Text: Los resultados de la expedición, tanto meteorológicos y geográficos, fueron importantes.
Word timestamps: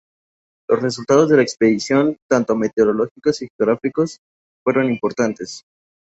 Los 0.67 0.81
resultados 0.81 1.29
de 1.29 1.35
la 1.37 1.43
expedición, 1.43 2.17
tanto 2.27 2.55
meteorológicos 2.55 3.39
y 3.43 3.49
geográficos, 3.55 4.17
fueron 4.65 4.87
importantes. 4.91 5.61